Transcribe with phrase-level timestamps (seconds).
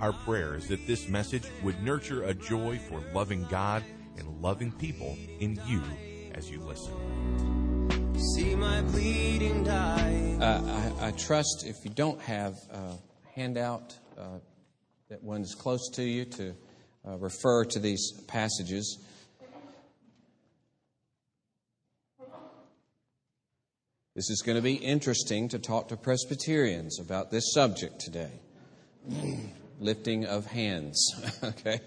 [0.00, 3.84] Our prayer is that this message would nurture a joy for loving God
[4.16, 5.82] and loving people in you
[6.34, 6.94] as you listen.
[8.34, 10.38] See my bleeding die.
[10.40, 12.94] Uh, I, I trust if you don't have a
[13.34, 14.38] handout uh,
[15.10, 16.54] that one's close to you to
[17.06, 19.04] uh, refer to these passages.
[24.16, 28.40] This is going to be interesting to talk to Presbyterians about this subject today
[29.80, 31.14] lifting of hands.
[31.42, 31.80] okay?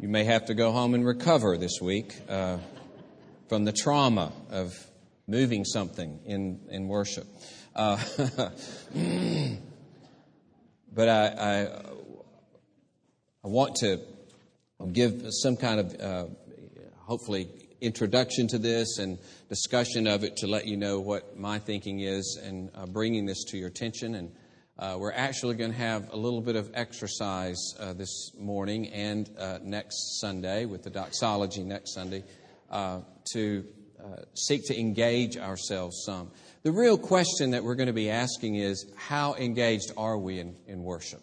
[0.00, 2.58] You may have to go home and recover this week uh,
[3.48, 4.74] from the trauma of
[5.26, 7.26] moving something in, in worship.
[7.76, 7.96] Uh,
[10.92, 11.68] but I, I,
[13.44, 14.00] I, want to
[14.92, 16.26] give some kind of, uh,
[16.98, 17.48] hopefully,
[17.80, 19.18] introduction to this and
[19.48, 23.44] discussion of it to let you know what my thinking is and uh, bringing this
[23.44, 24.14] to your attention.
[24.14, 24.32] And
[24.78, 29.30] uh, we're actually going to have a little bit of exercise uh, this morning and
[29.38, 32.24] uh, next Sunday with the doxology next Sunday
[32.70, 33.00] uh,
[33.32, 33.64] to
[34.02, 36.30] uh, seek to engage ourselves some.
[36.64, 40.56] The real question that we're going to be asking is how engaged are we in,
[40.66, 41.20] in worship?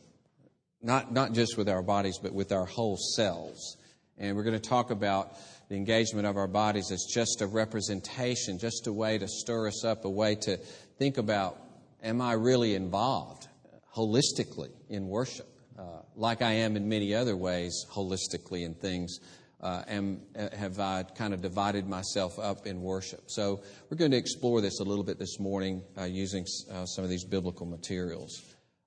[0.82, 3.76] Not, not just with our bodies, but with our whole selves.
[4.18, 5.34] And we're going to talk about
[5.68, 9.84] the engagement of our bodies as just a representation, just a way to stir us
[9.84, 10.58] up, a way to
[10.98, 11.58] think about
[12.02, 13.48] am I really involved
[13.96, 19.20] holistically in worship, uh, like I am in many other ways holistically in things?
[19.60, 23.26] Uh, am, uh, have I kind of divided myself up in worship?
[23.28, 27.04] So we're going to explore this a little bit this morning uh, using uh, some
[27.04, 28.42] of these biblical materials.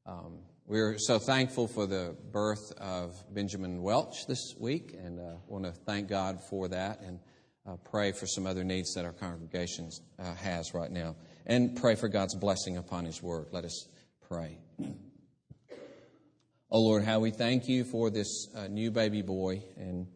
[0.05, 5.65] Um, we're so thankful for the birth of Benjamin Welch this week and uh, want
[5.65, 7.21] to thank God for that and
[7.67, 11.15] uh, pray for some other needs that our congregation has right now.
[11.47, 13.49] And pray for God's blessing upon His word.
[13.53, 13.87] Let us
[14.29, 14.57] pray.
[16.71, 20.07] Oh Lord, how we thank you for this uh, new baby boy and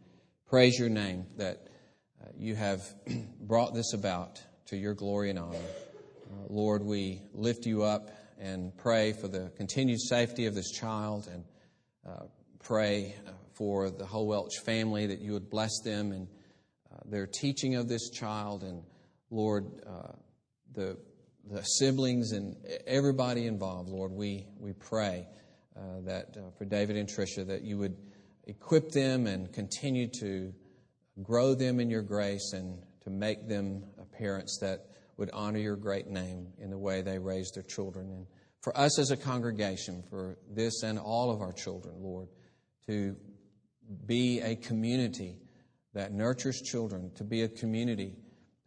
[0.46, 1.68] praise your name that
[2.22, 2.80] uh, you have
[3.40, 5.58] brought this about to your glory and honor.
[5.58, 11.28] Uh, Lord, we lift you up and pray for the continued safety of this child
[11.30, 11.44] and
[12.08, 12.24] uh,
[12.58, 16.26] pray uh, for the whole Welch family that you would bless them and
[16.90, 18.62] uh, their teaching of this child.
[18.62, 18.82] And
[19.30, 19.66] Lord,
[20.74, 20.96] the,
[21.50, 25.26] the siblings and everybody involved, Lord, we, we pray
[25.76, 27.96] uh, that uh, for David and Tricia that you would
[28.46, 30.52] equip them and continue to
[31.22, 33.84] grow them in your grace and to make them
[34.18, 34.86] parents that
[35.16, 38.10] would honor your great name in the way they raise their children.
[38.10, 38.26] And
[38.60, 42.28] for us as a congregation, for this and all of our children, Lord,
[42.86, 43.16] to
[44.06, 45.36] be a community
[45.94, 48.16] that nurtures children, to be a community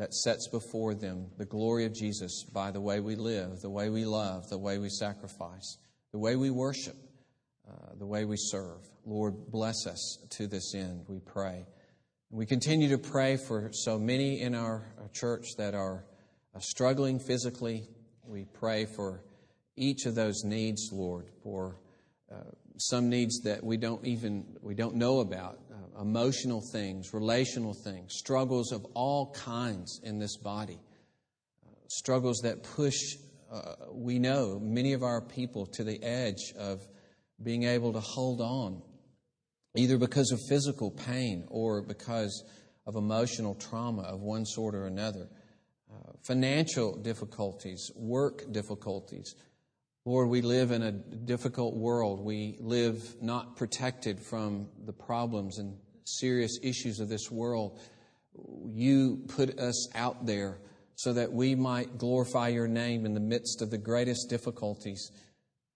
[0.02, 3.92] that sets before them the glory of Jesus by the way we live, the way
[3.92, 5.78] we love, the way we sacrifice,
[6.12, 6.96] the way we worship,
[7.70, 8.80] uh, the way we serve.
[9.06, 11.68] Lord, bless us to this end, we pray.
[12.32, 14.82] We continue to pray for so many in our
[15.14, 16.04] church that are
[16.56, 17.88] uh, struggling physically.
[18.26, 19.24] We pray for
[19.76, 21.78] each of those needs, Lord, for
[22.32, 22.38] uh,
[22.78, 25.71] some needs that we don't even we don't know about, uh,
[26.02, 30.80] emotional things, relational things, struggles of all kinds in this body,
[31.66, 32.98] uh, struggles that push.
[33.52, 36.82] Uh, we know many of our people to the edge of
[37.44, 38.82] being able to hold on,
[39.76, 42.44] either because of physical pain or because
[42.88, 45.30] of emotional trauma of one sort or another
[46.24, 49.36] financial difficulties, work difficulties.
[50.06, 52.20] Lord, we live in a difficult world.
[52.20, 57.80] We live not protected from the problems and serious issues of this world.
[58.66, 60.60] You put us out there
[60.96, 65.12] so that we might glorify your name in the midst of the greatest difficulties.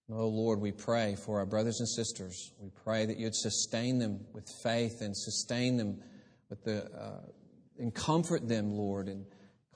[0.10, 2.54] Oh Lord, we pray for our brothers and sisters.
[2.60, 6.02] We pray that you'd sustain them with faith and sustain them
[6.50, 7.22] with the, uh,
[7.80, 9.26] and comfort them, Lord, and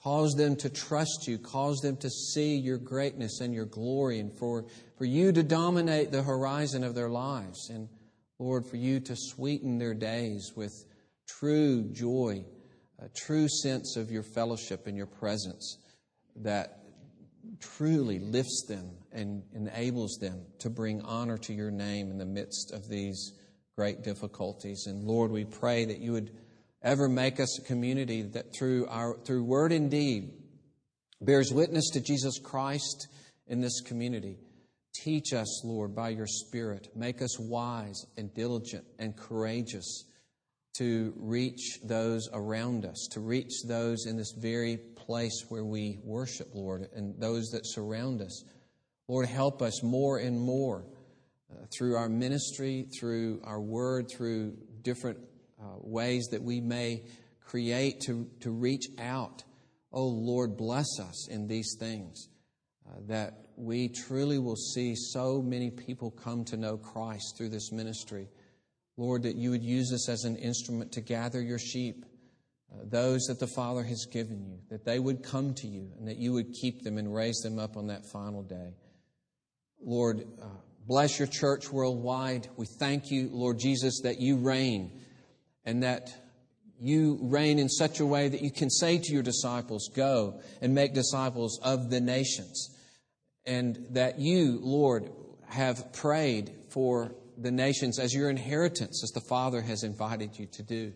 [0.04, 1.38] Cause them to trust you.
[1.38, 4.66] Cause them to see your greatness and your glory and for,
[4.98, 7.70] for you to dominate the horizon of their lives.
[7.70, 7.90] And
[8.40, 10.74] Lord, for you to sweeten their days with
[11.28, 12.46] true joy,
[13.00, 15.78] a true sense of your fellowship and your presence
[16.38, 16.80] that
[17.60, 22.72] truly lifts them and enables them to bring honor to your name in the midst
[22.72, 23.34] of these
[23.76, 24.86] great difficulties.
[24.88, 26.32] And Lord, we pray that you would
[26.82, 30.32] ever make us a community that through our through word and deed
[31.22, 33.08] bears witness to Jesus Christ
[33.48, 34.38] in this community.
[34.94, 36.90] Teach us, Lord, by your Spirit.
[36.96, 40.06] Make us wise and diligent and courageous
[40.78, 46.48] to reach those around us, to reach those in this very place where we worship,
[46.54, 48.44] Lord, and those that surround us.
[49.08, 50.86] Lord, help us more and more
[51.52, 55.18] uh, through our ministry, through our word, through different
[55.60, 57.04] uh, ways that we may
[57.44, 59.44] create to, to reach out.
[59.92, 62.30] Oh, Lord, bless us in these things
[62.88, 67.72] uh, that we truly will see so many people come to know Christ through this
[67.72, 68.30] ministry.
[68.98, 72.06] Lord, that you would use us as an instrument to gather your sheep,
[72.72, 76.08] uh, those that the Father has given you, that they would come to you and
[76.08, 78.76] that you would keep them and raise them up on that final day.
[79.82, 80.46] Lord, uh,
[80.88, 82.48] bless your church worldwide.
[82.58, 85.00] We thank you, Lord Jesus, that you reign
[85.64, 86.14] and that
[86.82, 90.74] you reign in such a way that you can say to your disciples, Go and
[90.74, 92.76] make disciples of the nations.
[93.50, 95.10] And that you, Lord,
[95.48, 100.64] have prayed for the nations as your inheritance, as the Father has invited you to
[100.64, 100.94] do.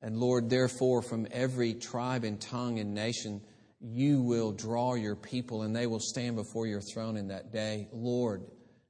[0.00, 3.42] And Lord, therefore, from every tribe and tongue and nation,
[3.80, 7.88] you will draw your people and they will stand before your throne in that day.
[7.92, 8.44] Lord,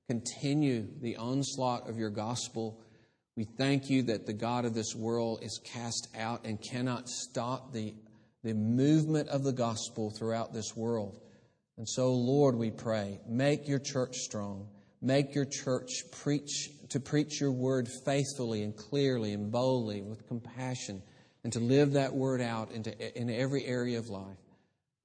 [0.09, 2.81] continue the onslaught of your gospel.
[3.37, 7.73] We thank you that the God of this world is cast out and cannot stop
[7.73, 7.95] the,
[8.45, 11.21] the movement of the gospel throughout this world.
[11.77, 14.69] And so, Lord, we pray, make your church strong.
[15.01, 21.03] Make your church preach to preach your word faithfully and clearly and boldly with compassion
[21.43, 24.39] and to live that word out into, in every area of life.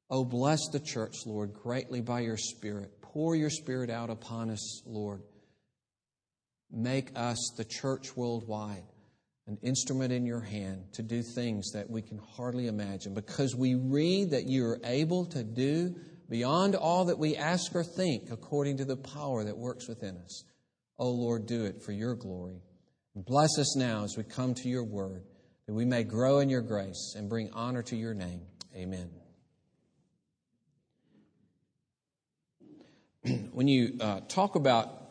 [0.10, 3.02] Oh, bless the church, Lord, greatly by your Spirit.
[3.02, 5.22] Pour your Spirit out upon us, Lord.
[6.72, 8.84] Make us, the church worldwide,
[9.48, 13.76] an instrument in your hand to do things that we can hardly imagine because we
[13.76, 15.96] read that you are able to do
[16.30, 20.44] beyond all that we ask or think, according to the power that works within us.
[20.98, 22.62] Oh Lord, do it for your glory.
[23.16, 25.24] And bless us now as we come to your word,
[25.66, 28.42] that we may grow in your grace and bring honor to your name.
[28.76, 29.10] Amen.
[33.52, 35.10] when you uh, talk about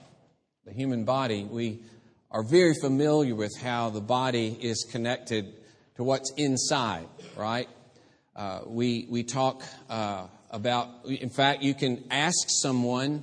[0.64, 1.80] the human body, we
[2.30, 5.54] are very familiar with how the body is connected
[5.96, 7.68] to what's inside, right?
[8.36, 13.22] Uh, we, we talk uh, about, in fact, you can ask someone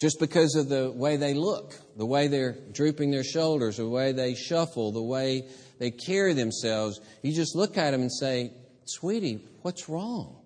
[0.00, 4.12] just because of the way they look, the way they're drooping their shoulders, the way
[4.12, 5.48] they shuffle, the way
[5.78, 7.00] they carry themselves.
[7.22, 8.52] You just look at them and say,
[8.84, 10.36] Sweetie, what's wrong?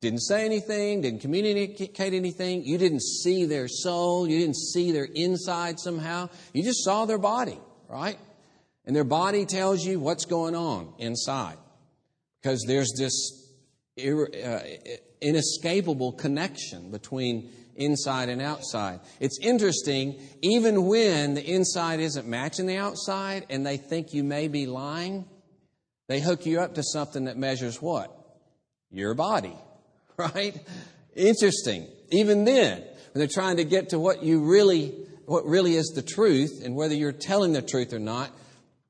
[0.00, 2.64] Didn't say anything, didn't communicate anything.
[2.64, 6.28] You didn't see their soul, you didn't see their inside somehow.
[6.52, 8.18] You just saw their body, right?
[8.84, 11.56] And their body tells you what's going on inside.
[12.40, 13.45] Because there's this
[13.98, 14.58] Uh,
[15.22, 19.00] inescapable connection between inside and outside.
[19.20, 24.48] It's interesting, even when the inside isn't matching the outside and they think you may
[24.48, 25.24] be lying,
[26.08, 28.12] they hook you up to something that measures what?
[28.90, 29.56] Your body,
[30.18, 30.54] right?
[31.14, 31.88] Interesting.
[32.10, 34.94] Even then, when they're trying to get to what you really,
[35.24, 38.30] what really is the truth and whether you're telling the truth or not,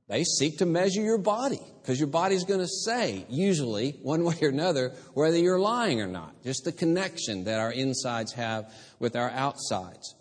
[0.09, 4.35] they seek to measure your body because your body's going to say, usually, one way
[4.43, 6.43] or another, whether you're lying or not.
[6.43, 10.17] Just the connection that our insides have with our outsides.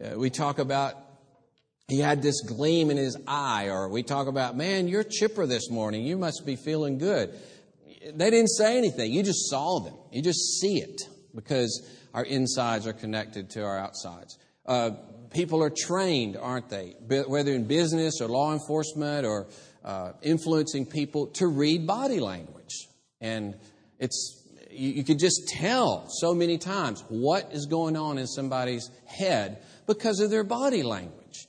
[0.00, 0.94] Uh, we talk about
[1.88, 5.68] he had this gleam in his eye, or we talk about, man, you're chipper this
[5.70, 6.06] morning.
[6.06, 7.34] You must be feeling good.
[8.14, 9.10] They didn't say anything.
[9.10, 9.94] You just saw them.
[10.12, 11.02] You just see it
[11.34, 11.84] because
[12.14, 14.38] our insides are connected to our outsides.
[14.66, 14.90] Uh,
[15.32, 16.94] people are trained, aren't they?
[17.08, 19.48] Whether in business or law enforcement or
[19.88, 22.88] uh, influencing people to read body language.
[23.22, 23.56] And
[23.98, 28.90] it's, you, you can just tell so many times what is going on in somebody's
[29.06, 31.46] head because of their body language.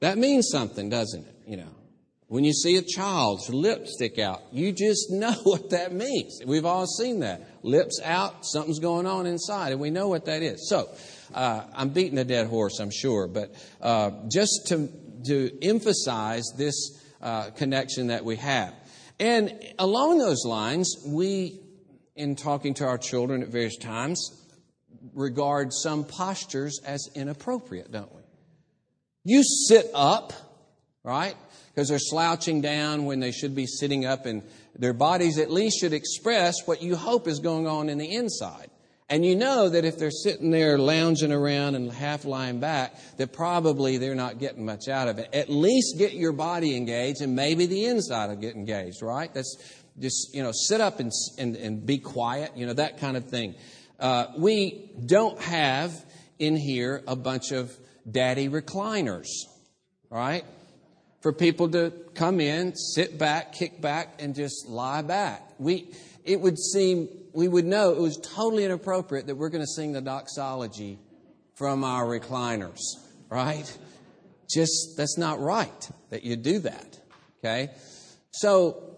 [0.00, 1.34] That means something, doesn't it?
[1.46, 1.74] You know,
[2.26, 6.40] when you see a child's lips stick out, you just know what that means.
[6.44, 7.48] We've all seen that.
[7.62, 10.68] Lips out, something's going on inside, and we know what that is.
[10.68, 10.88] So,
[11.32, 14.88] uh, I'm beating a dead horse, I'm sure, but uh, just to,
[15.26, 18.74] to emphasize this uh, connection that we have.
[19.18, 21.60] And along those lines, we,
[22.14, 24.30] in talking to our children at various times,
[25.14, 28.22] regard some postures as inappropriate, don't we?
[29.24, 30.32] You sit up,
[31.02, 31.36] right?
[31.76, 34.42] because they're slouching down when they should be sitting up, and
[34.78, 38.70] their bodies at least should express what you hope is going on in the inside.
[39.08, 43.32] And you know that if they're sitting there lounging around and half lying back, that
[43.32, 45.28] probably they're not getting much out of it.
[45.32, 49.32] At least get your body engaged, and maybe the inside will get engaged, right?
[49.32, 49.56] That's
[50.00, 53.28] just, you know, sit up and, and, and be quiet, you know, that kind of
[53.28, 53.54] thing.
[54.00, 55.92] Uh, we don't have
[56.38, 57.72] in here a bunch of
[58.10, 59.28] daddy recliners,
[60.10, 60.44] right?
[61.22, 65.48] For people to come in, sit back, kick back, and just lie back.
[65.58, 65.92] We,
[66.24, 69.92] it would seem we would know it was totally inappropriate that we're going to sing
[69.92, 70.98] the doxology
[71.54, 72.80] from our recliners,
[73.28, 73.78] right?
[74.48, 76.98] Just, that's not right that you do that,
[77.38, 77.68] okay?
[78.30, 78.96] So,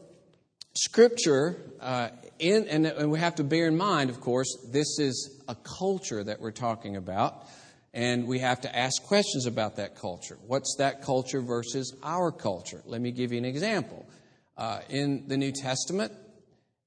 [0.76, 5.42] Scripture, uh, in, and, and we have to bear in mind, of course, this is
[5.49, 7.45] a culture that we're talking about,
[7.92, 10.38] and we have to ask questions about that culture.
[10.47, 12.83] What's that culture versus our culture?
[12.87, 14.09] Let me give you an example.
[14.57, 16.12] Uh, in the New Testament,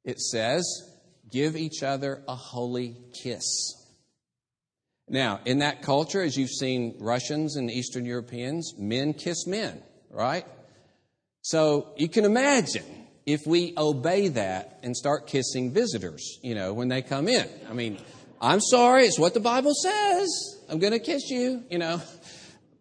[0.05, 0.90] it says,
[1.31, 3.75] give each other a holy kiss.
[5.07, 10.45] Now, in that culture, as you've seen Russians and Eastern Europeans, men kiss men, right?
[11.41, 12.85] So you can imagine
[13.25, 17.47] if we obey that and start kissing visitors, you know, when they come in.
[17.69, 17.97] I mean,
[18.39, 20.29] I'm sorry, it's what the Bible says.
[20.69, 22.01] I'm going to kiss you, you know.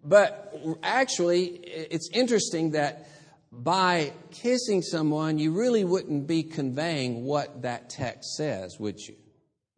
[0.04, 3.07] But actually, it's interesting that
[3.52, 9.16] by kissing someone, you really wouldn't be conveying what that text says, would you?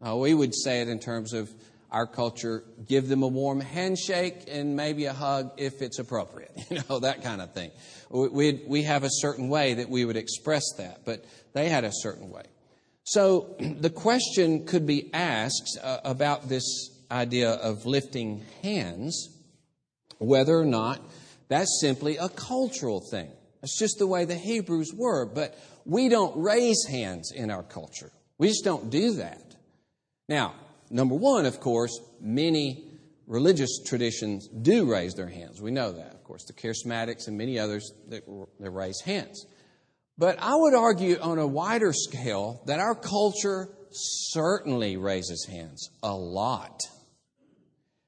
[0.07, 1.51] Uh, we would say it in terms of
[1.91, 6.81] our culture give them a warm handshake and maybe a hug if it's appropriate, you
[6.89, 7.71] know, that kind of thing.
[8.11, 11.93] We, we have a certain way that we would express that, but they had a
[11.93, 12.45] certain way.
[13.05, 19.29] So the question could be asked uh, about this idea of lifting hands,
[20.19, 21.01] whether or not
[21.49, 23.31] that's simply a cultural thing.
[23.63, 25.25] That's just the way the Hebrews were.
[25.25, 28.11] But we don't raise hands in our culture.
[28.39, 29.55] We just don't do that.
[30.29, 30.55] Now,
[30.91, 32.85] number one, of course, many
[33.27, 35.63] religious traditions do raise their hands.
[35.63, 36.13] We know that.
[36.13, 38.25] Of course, the charismatics and many others that,
[38.59, 39.47] that raise hands.
[40.19, 46.15] But I would argue on a wider scale that our culture certainly raises hands a
[46.15, 46.81] lot.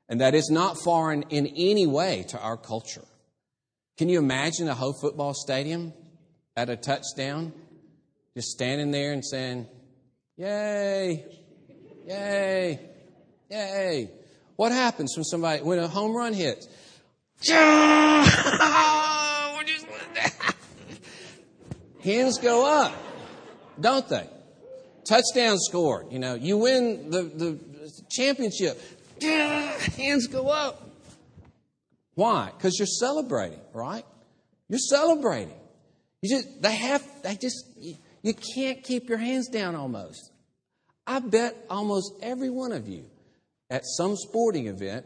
[0.08, 3.04] And that is not foreign in any way to our culture.
[3.96, 5.92] Can you imagine a whole football stadium
[6.56, 7.52] at a touchdown
[8.34, 9.68] just standing there and saying,
[10.36, 11.24] Yay,
[12.06, 12.80] yay,
[13.48, 14.10] yay?
[14.56, 16.68] What happens when somebody, when a home run hits?
[22.02, 22.92] Hands go up,
[23.80, 24.28] don't they?
[25.04, 26.10] Touchdown scored.
[26.10, 27.58] You know, you win the, the
[28.10, 28.80] championship.
[29.22, 30.83] Hands go up.
[32.14, 32.50] Why?
[32.56, 34.04] Because you're celebrating, right?
[34.68, 35.54] You're celebrating.
[36.22, 37.64] You just, they have, they just,
[38.22, 40.30] you, can't keep your hands down almost.
[41.06, 43.04] I bet almost every one of you
[43.68, 45.04] at some sporting event,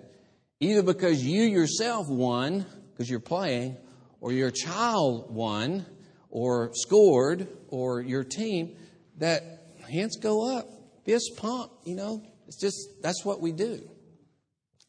[0.60, 3.76] either because you yourself won, because you're playing,
[4.20, 5.86] or your child won,
[6.30, 8.76] or scored, or your team,
[9.16, 9.42] that
[9.90, 10.68] hands go up,
[11.04, 13.80] fist pump, you know, it's just, that's what we do.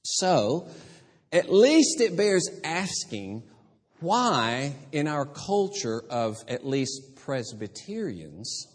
[0.03, 0.67] So,
[1.31, 3.43] at least it bears asking
[3.99, 8.67] why, in our culture of at least Presbyterians,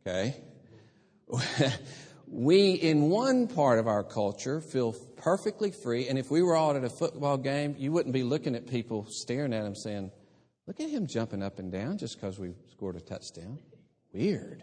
[0.00, 0.36] okay,
[2.26, 6.08] we in one part of our culture feel perfectly free.
[6.08, 9.06] And if we were all at a football game, you wouldn't be looking at people
[9.08, 10.10] staring at them saying,
[10.66, 13.58] Look at him jumping up and down just because we scored a touchdown.
[14.12, 14.62] Weird.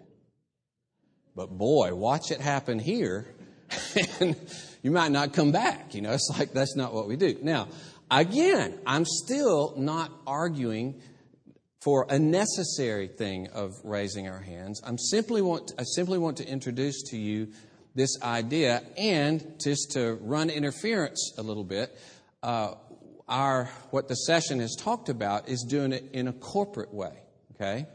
[1.35, 3.27] But boy, watch it happen here.
[4.19, 4.35] and
[4.81, 5.93] you might not come back.
[5.95, 7.37] You know, it's like that's not what we do.
[7.41, 7.67] Now,
[8.09, 11.01] again, I'm still not arguing
[11.81, 14.81] for a necessary thing of raising our hands.
[14.85, 17.49] I'm simply want I simply want to introduce to you
[17.95, 21.97] this idea and just to run interference a little bit.
[22.43, 22.75] Uh,
[23.27, 27.13] our what the session has talked about is doing it in a corporate way.
[27.55, 27.85] Okay,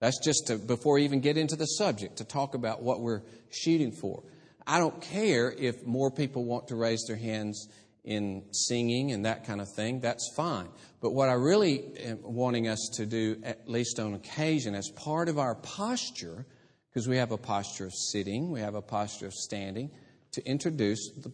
[0.00, 3.22] that's just to, before we even get into the subject to talk about what we're
[3.50, 4.22] shooting for.
[4.68, 7.68] I don't care if more people want to raise their hands
[8.04, 10.00] in singing and that kind of thing.
[10.00, 10.68] That's fine.
[11.00, 15.30] But what I really am wanting us to do, at least on occasion, as part
[15.30, 16.44] of our posture,
[16.90, 19.90] because we have a posture of sitting, we have a posture of standing,
[20.32, 21.32] to introduce the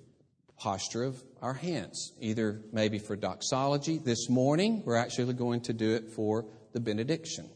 [0.56, 3.98] posture of our hands, either maybe for doxology.
[3.98, 7.50] This morning, we're actually going to do it for the benediction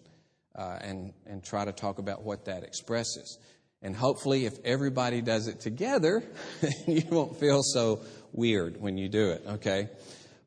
[0.57, 3.39] uh, and, and try to talk about what that expresses.
[3.83, 6.25] And hopefully, if everybody does it together,
[6.87, 9.89] you won't feel so weird when you do it, okay?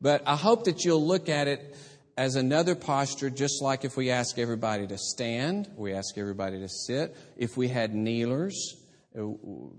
[0.02, 1.76] But I hope that you'll look at it
[2.18, 6.68] as another posture, just like if we ask everybody to stand, we ask everybody to
[6.68, 7.16] sit.
[7.38, 8.76] If we had kneelers,
[9.18, 9.24] uh,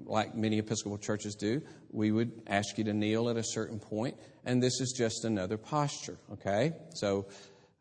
[0.04, 4.16] like many Episcopal churches do, we would ask you to kneel at a certain point,
[4.44, 6.72] and this is just another posture, okay?
[6.94, 7.26] So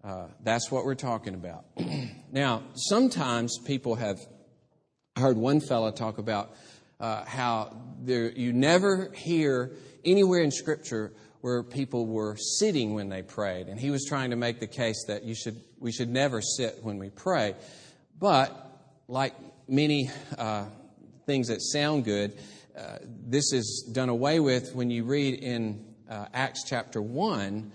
[0.04, 1.66] uh, that's what we're talking about.
[2.32, 4.18] now, sometimes people have
[5.18, 6.56] heard one fellow talk about
[7.00, 9.72] uh, how there, you never hear
[10.06, 14.36] anywhere in Scripture where people were sitting when they prayed, and he was trying to
[14.36, 17.56] make the case that you should, we should never sit when we pray.
[18.20, 18.56] But
[19.08, 19.34] like
[19.68, 20.66] many uh,
[21.26, 22.38] things that sound good,
[22.78, 27.72] uh, this is done away with when you read in uh, Acts chapter 1,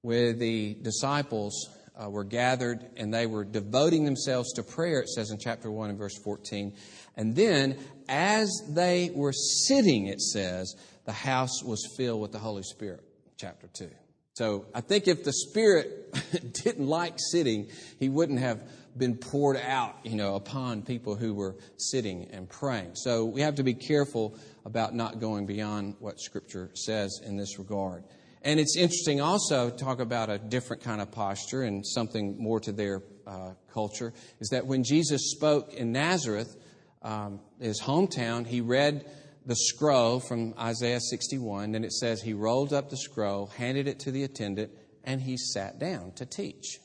[0.00, 1.68] where the disciples
[2.00, 5.90] uh, were gathered and they were devoting themselves to prayer, it says in chapter 1
[5.90, 6.74] and verse 14.
[7.16, 12.62] And then, as they were sitting, it says, the house was filled with the Holy
[12.62, 13.02] Spirit,
[13.36, 13.90] chapter 2.
[14.34, 16.16] So I think if the Spirit
[16.64, 17.68] didn't like sitting,
[17.98, 18.62] he wouldn't have
[18.96, 22.94] been poured out, you know, upon people who were sitting and praying.
[22.94, 27.58] So we have to be careful about not going beyond what Scripture says in this
[27.58, 28.04] regard.
[28.44, 32.58] And it's interesting also to talk about a different kind of posture and something more
[32.60, 36.56] to their uh, culture is that when Jesus spoke in Nazareth,
[37.02, 39.04] um, his hometown, he read
[39.46, 44.00] the scroll from Isaiah 61, and it says he rolled up the scroll, handed it
[44.00, 44.72] to the attendant,
[45.04, 46.78] and he sat down to teach.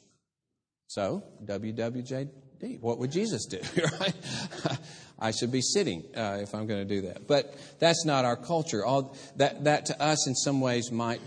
[0.88, 3.60] So, WWJD, what would Jesus do?
[5.20, 7.28] I should be sitting uh, if I'm going to do that.
[7.28, 8.86] But that's not our culture.
[8.86, 11.20] All that that to us in some ways might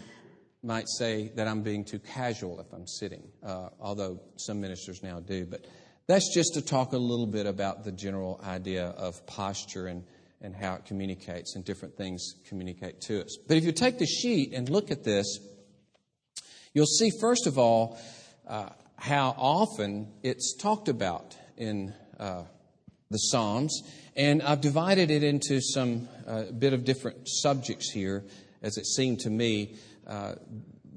[0.63, 5.21] might say that I'm being too casual if I'm sitting, uh, although some ministers now
[5.21, 5.47] do.
[5.47, 5.67] But
[6.07, 10.05] that's just to talk a little bit about the general idea of posture and
[10.43, 13.37] and how it communicates and different things communicate to us.
[13.47, 15.39] But if you take the sheet and look at this,
[16.73, 17.99] you'll see first of all.
[18.49, 22.43] Uh, how often it's talked about in uh,
[23.11, 23.83] the Psalms.
[24.15, 28.25] And I've divided it into some uh, bit of different subjects here,
[28.63, 29.77] as it seemed to me
[30.11, 30.35] uh,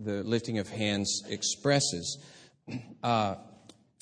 [0.03, 2.17] the lifting of hands expresses.
[3.03, 3.35] Uh,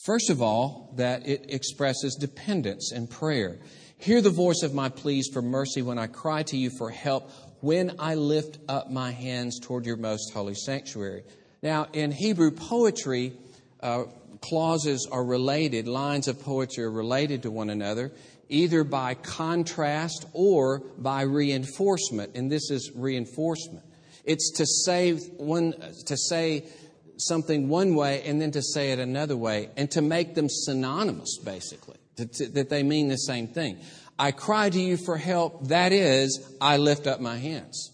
[0.04, 3.60] first of all, that it expresses dependence and prayer.
[3.97, 7.30] Hear the voice of my pleas for mercy when I cry to you for help,
[7.60, 11.24] when I lift up my hands toward your most holy sanctuary.
[11.62, 13.34] Now, in Hebrew poetry,
[13.82, 14.06] uh,
[14.41, 18.12] clauses are related, lines of poetry are related to one another,
[18.50, 22.36] either by contrast or by reinforcement.
[22.36, 23.86] And this is reinforcement.
[24.23, 25.73] It's to say one
[26.05, 26.65] to say
[27.17, 31.38] something one way and then to say it another way, and to make them synonymous,
[31.38, 33.79] basically, to, to, that they mean the same thing.
[34.17, 35.67] I cry to you for help.
[35.67, 37.91] That is, I lift up my hands.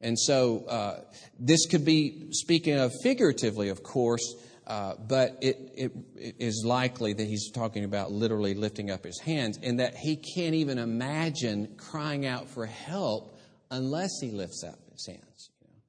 [0.00, 1.00] And so, uh,
[1.38, 4.34] this could be speaking of figuratively, of course,
[4.66, 9.20] uh, but it, it, it is likely that he's talking about literally lifting up his
[9.20, 13.33] hands and that he can't even imagine crying out for help
[13.74, 15.50] unless he lifts up his hands.
[15.60, 15.80] You know?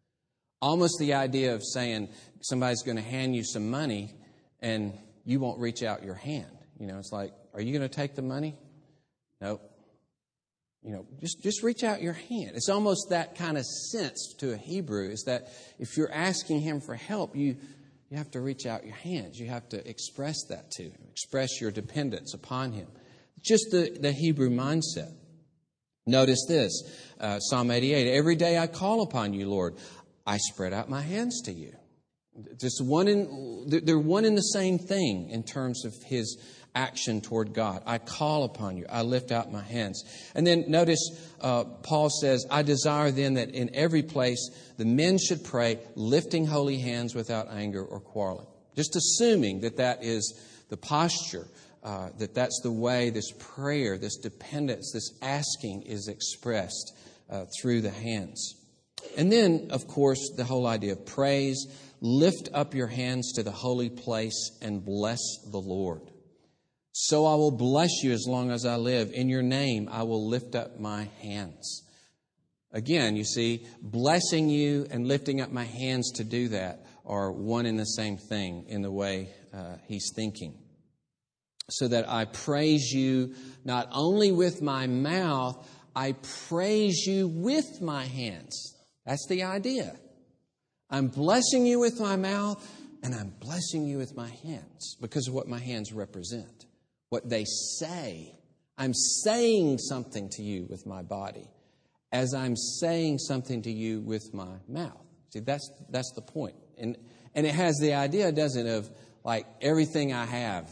[0.62, 2.10] Almost the idea of saying
[2.41, 4.15] somebody's going to hand you some money
[4.60, 4.93] and
[5.24, 6.52] you won't reach out your hand.
[6.80, 8.56] You know, it's like, are you going to take the money?
[9.39, 9.62] Nope.
[10.84, 12.52] You know, just, just reach out your hand.
[12.56, 16.80] It's almost that kind of sense to a Hebrew is that if you're asking him
[16.80, 17.58] for help, you,
[18.10, 19.39] you have to reach out your hands.
[19.39, 22.88] You have to express that to him, express your dependence upon him.
[23.41, 25.12] Just the, the Hebrew mindset.
[26.07, 26.83] Notice this
[27.19, 29.75] uh, Psalm 88 Every day I call upon you, Lord.
[30.27, 31.73] I spread out my hands to you.
[32.59, 36.37] Just one in, they're one in the same thing in terms of his
[36.75, 37.81] action toward God.
[37.85, 38.85] I call upon you.
[38.89, 40.03] I lift out my hands.
[40.35, 40.99] And then notice
[41.41, 46.45] uh, Paul says, I desire then that in every place the men should pray, lifting
[46.45, 48.47] holy hands without anger or quarreling.
[48.75, 50.37] Just assuming that that is
[50.69, 51.47] the posture,
[51.86, 56.98] uh, that that's the way this prayer, this dependence, this asking is expressed
[57.30, 58.56] uh, through the hands.
[59.15, 61.67] And then, of course, the whole idea of praise.
[62.02, 65.19] Lift up your hands to the holy place and bless
[65.52, 66.02] the Lord.
[66.91, 69.12] So I will bless you as long as I live.
[69.13, 71.84] In your name, I will lift up my hands.
[72.71, 77.67] Again, you see, blessing you and lifting up my hands to do that are one
[77.67, 80.64] and the same thing in the way uh, he's thinking.
[81.69, 86.13] So that I praise you not only with my mouth, I
[86.47, 88.75] praise you with my hands.
[89.06, 89.95] That's the idea.
[90.89, 92.63] I'm blessing you with my mouth
[93.01, 96.65] and I'm blessing you with my hands because of what my hands represent
[97.10, 97.45] what they
[97.80, 98.38] say.
[98.78, 101.49] I'm saying something to you with my body
[102.12, 105.01] as I'm saying something to you with my mouth.
[105.32, 106.56] See, that's, that's the point.
[106.78, 106.97] And,
[107.36, 108.89] And it has the idea, doesn't it, of
[109.23, 110.69] like everything I have,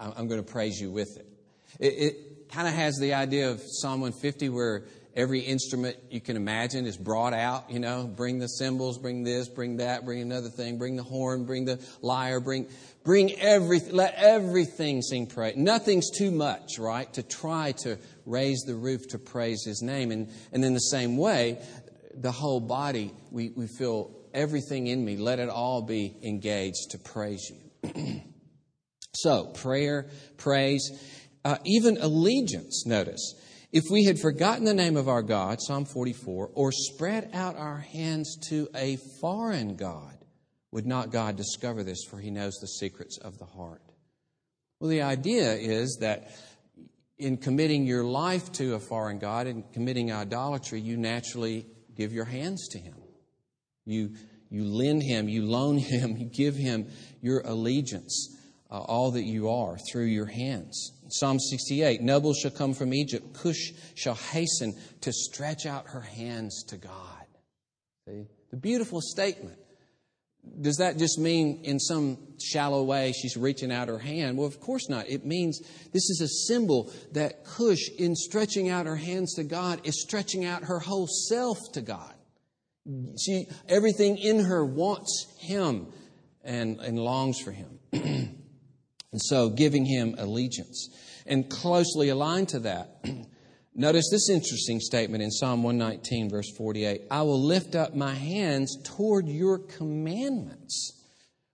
[0.00, 1.26] I'm going to praise you with it.
[1.78, 4.84] It, it kind of has the idea of Psalm 150 where
[5.14, 9.48] every instrument you can imagine is brought out, you know, bring the cymbals, bring this,
[9.48, 12.66] bring that, bring another thing, bring the horn, bring the lyre, bring,
[13.04, 15.56] bring everything, let everything sing praise.
[15.56, 20.10] Nothing's too much, right, to try to raise the roof to praise his name.
[20.12, 21.62] And, and in the same way,
[22.14, 26.98] the whole body, we, we feel everything in me, let it all be engaged to
[26.98, 28.22] praise you.
[29.14, 30.90] so, prayer, praise,
[31.44, 33.34] uh, even allegiance, notice.
[33.72, 37.78] If we had forgotten the name of our God, Psalm 44, or spread out our
[37.78, 40.16] hands to a foreign God,
[40.72, 43.82] would not God discover this, for he knows the secrets of the heart?
[44.80, 46.30] Well, the idea is that
[47.18, 52.24] in committing your life to a foreign God and committing idolatry, you naturally give your
[52.24, 52.94] hands to him.
[53.84, 54.14] You,
[54.48, 56.88] you lend him, you loan him, you give him
[57.20, 58.36] your allegiance,
[58.70, 60.92] uh, all that you are, through your hands.
[61.08, 66.64] Psalm 68 Nobles shall come from Egypt, Cush shall hasten to stretch out her hands
[66.68, 67.26] to God.
[68.08, 68.26] See?
[68.50, 69.58] The beautiful statement.
[70.60, 74.38] Does that just mean in some shallow way she's reaching out her hand?
[74.38, 75.08] Well, of course not.
[75.08, 75.60] It means
[75.92, 80.44] this is a symbol that Cush, in stretching out her hands to God, is stretching
[80.44, 82.14] out her whole self to God.
[83.18, 85.88] She, everything in her wants Him
[86.42, 87.78] and, and longs for Him.
[89.12, 90.88] and so giving Him allegiance.
[91.26, 93.04] And closely aligned to that,
[93.74, 98.76] notice this interesting statement in Psalm 119, verse 48 I will lift up my hands
[98.82, 100.92] toward your commandments,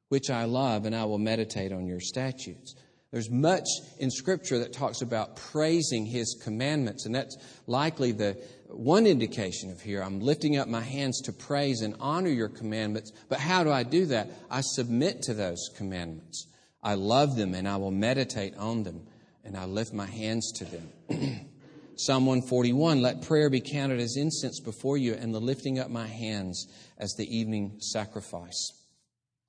[0.09, 2.75] which I love, and I will meditate on your statutes.
[3.13, 3.67] There's much
[3.99, 8.37] in Scripture that talks about praising His commandments, and that's likely the
[8.69, 10.03] one indication of here.
[10.03, 13.13] I'm lifting up my hands to praise and honor your commandments.
[13.29, 14.31] But how do I do that?
[14.51, 16.47] I submit to those commandments.
[16.87, 19.09] I love them and I will meditate on them
[19.45, 20.89] and I lift my hands to them.
[21.97, 26.07] Psalm 141 Let prayer be counted as incense before you and the lifting up my
[26.07, 28.71] hands as the evening sacrifice.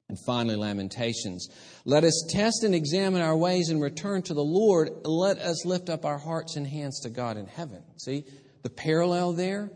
[0.10, 1.48] And finally, Lamentations.
[1.86, 4.90] Let us test and examine our ways and return to the Lord.
[5.06, 7.84] Let us lift up our hearts and hands to God in heaven.
[7.98, 8.24] See,
[8.64, 9.70] the parallel there,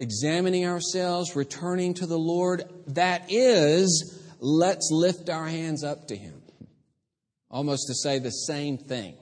[0.00, 6.37] examining ourselves, returning to the Lord, that is, let's lift our hands up to Him.
[7.50, 9.14] Almost to say the same thing.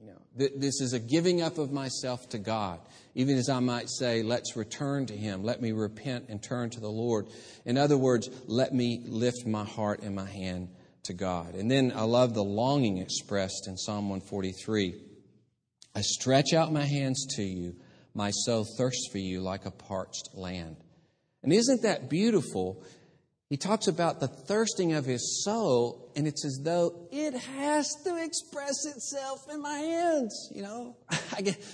[0.00, 2.80] You know, th- this is a giving up of myself to God.
[3.14, 5.42] Even as I might say, let's return to Him.
[5.42, 7.26] Let me repent and turn to the Lord.
[7.64, 10.68] In other words, let me lift my heart and my hand
[11.04, 11.54] to God.
[11.54, 14.94] And then I love the longing expressed in Psalm 143.
[15.94, 17.76] I stretch out my hands to you
[18.16, 20.76] my soul thirsts for you like a parched land.
[21.42, 22.82] And isn't that beautiful?
[23.48, 28.16] He talks about the thirsting of his soul, and it's as though it has to
[28.16, 30.50] express itself in my hands.
[30.52, 30.96] You know,
[31.36, 31.64] I get,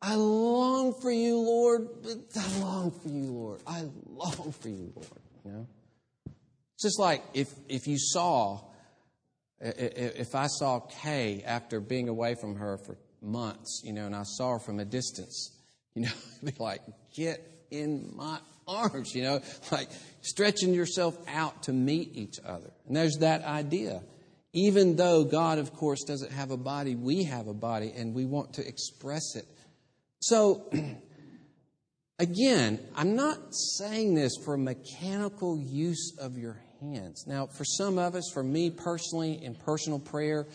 [0.00, 1.88] I long for you, Lord.
[2.34, 3.60] I long for you, Lord.
[3.66, 5.20] I long for you, Lord.
[5.44, 5.66] You know,
[6.74, 8.60] it's just like if if you saw,
[9.60, 14.22] if I saw Kay after being away from her for months, you know, and I
[14.22, 15.54] saw her from a distance,
[15.94, 16.12] you know,
[16.42, 16.80] I'd be like,
[17.14, 19.40] get in my arms, you know,
[19.72, 19.88] like
[20.20, 22.70] stretching yourself out to meet each other.
[22.86, 24.02] And there's that idea.
[24.52, 28.24] Even though God, of course, doesn't have a body, we have a body and we
[28.24, 29.44] want to express it.
[30.20, 30.70] So,
[32.18, 37.24] again, I'm not saying this for mechanical use of your hands.
[37.26, 40.46] Now, for some of us, for me personally, in personal prayer,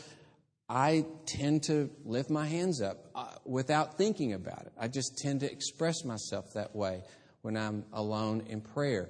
[0.68, 4.72] I tend to lift my hands up uh, without thinking about it.
[4.80, 7.04] I just tend to express myself that way
[7.44, 9.10] when I'm alone in prayer.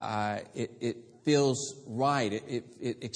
[0.00, 2.32] Uh, it, it, feels right.
[2.32, 2.42] It,
[2.80, 3.14] it, it,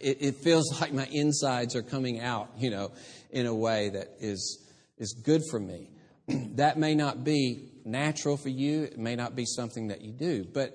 [0.00, 2.90] it, feels like my insides are coming out, you know,
[3.30, 4.66] in a way that is,
[4.96, 5.90] is good for me.
[6.54, 8.84] that may not be natural for you.
[8.84, 10.44] It may not be something that you do.
[10.44, 10.72] But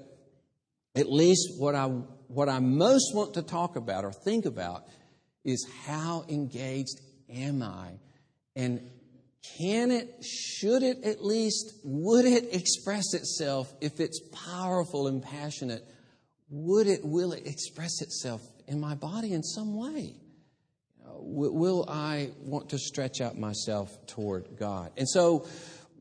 [0.96, 1.88] at least what I,
[2.28, 4.86] what I most want to talk about or think about
[5.44, 7.94] is how engaged am I?
[8.56, 8.89] And
[9.58, 15.84] can it, should it at least, would it express itself if it's powerful and passionate?
[16.49, 20.15] Would it, will it express itself in my body in some way?
[21.17, 24.91] Will I want to stretch out myself toward God?
[24.97, 25.47] And so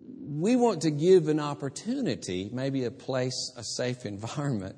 [0.01, 4.77] we want to give an opportunity, maybe a place, a safe environment,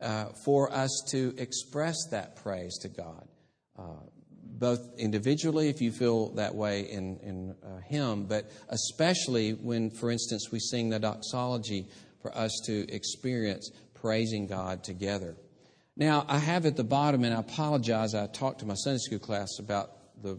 [0.00, 3.26] uh, for us to express that praise to God
[3.78, 3.82] uh,
[4.58, 10.10] both individually, if you feel that way in, in uh, Him, but especially when, for
[10.10, 11.86] instance, we sing the doxology
[12.22, 15.36] for us to experience praising God together.
[15.96, 19.18] Now, I have at the bottom, and I apologize, I talked to my Sunday school
[19.18, 19.90] class about
[20.22, 20.38] the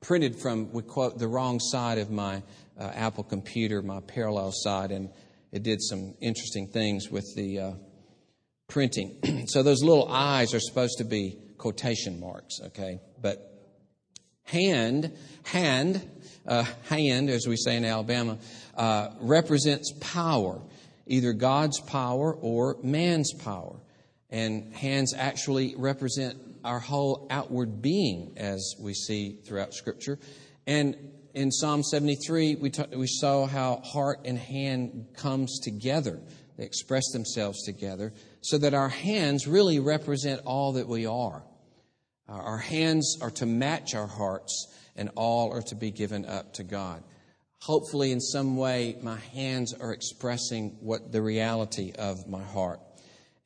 [0.00, 2.42] printed from, we quote, the wrong side of my
[2.78, 5.10] uh, Apple computer, my parallel side, and
[5.52, 7.72] it did some interesting things with the uh,
[8.68, 9.46] printing.
[9.48, 13.00] so those little eyes are supposed to be quotation marks, okay?
[13.20, 13.47] But
[14.48, 15.12] hand,
[15.44, 16.08] hand,
[16.46, 18.38] uh, hand, as we say in Alabama,
[18.76, 20.60] uh, represents power,
[21.06, 23.76] either God's power or man's power.
[24.30, 30.18] And hands actually represent our whole outward being, as we see throughout Scripture.
[30.66, 30.96] And
[31.34, 36.20] in Psalm 73, we, we saw how heart and hand comes together.
[36.56, 41.42] They express themselves together so that our hands really represent all that we are.
[42.28, 46.52] Uh, our hands are to match our hearts, and all are to be given up
[46.54, 47.02] to God.
[47.60, 52.80] Hopefully, in some way, my hands are expressing what the reality of my heart.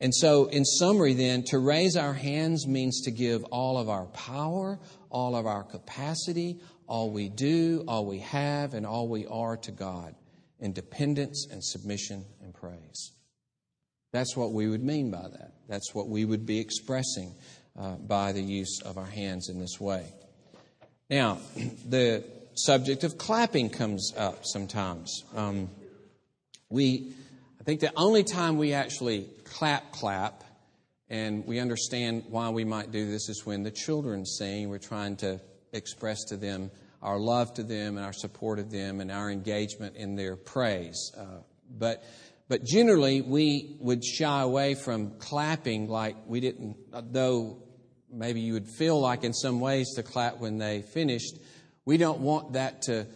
[0.01, 4.07] And so, in summary, then, to raise our hands means to give all of our
[4.07, 9.57] power, all of our capacity, all we do, all we have, and all we are
[9.59, 10.15] to God
[10.59, 13.13] in dependence and submission and praise.
[14.13, 15.53] That's what we would mean by that.
[15.69, 17.35] That's what we would be expressing
[17.79, 20.05] uh, by the use of our hands in this way.
[21.11, 21.39] Now,
[21.89, 25.25] the subject of clapping comes up sometimes.
[25.35, 25.71] Um,
[26.69, 27.13] we,
[27.61, 30.45] I think the only time we actually clap, clap,
[31.09, 34.71] and we understand why we might do this is when the children sing.
[34.71, 35.41] We're trying to
[35.73, 36.71] express to them
[37.03, 41.13] our love to them and our support of them and our engagement in their praise.
[41.17, 41.25] Uh,
[41.79, 42.05] but
[42.49, 46.77] but generally, we would shy away from clapping like we didn't,
[47.13, 47.63] though
[48.11, 51.39] maybe you would feel like in some ways to clap when they finished.
[51.85, 53.07] We don't want that to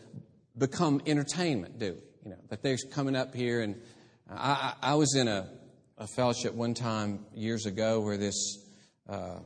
[0.57, 2.01] become entertainment, do we?
[2.25, 3.77] You know, that they're coming up here and
[4.29, 5.49] I, I was in a,
[5.99, 8.59] a, fellowship one time years ago where this
[9.09, 9.39] uh,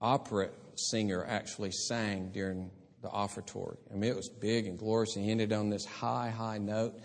[0.00, 2.70] opera singer actually sang during
[3.02, 3.76] the offertory.
[3.92, 5.14] I mean, it was big and glorious.
[5.14, 6.98] He ended on this high, high note.